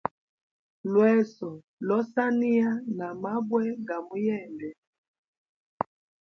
Lweso 0.93 1.49
losaniya 1.87 2.71
na 2.97 3.07
mabwe 3.21 3.63
ga 3.87 3.97
muyende. 4.07 4.69